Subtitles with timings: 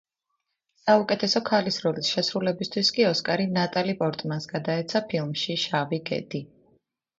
[0.85, 6.45] საუკეთესო ქალის როლის შესრულებისთვის კი ოსკარი ნატალი პორტმანს გადაეცა, ფილმში „შავი გედი“.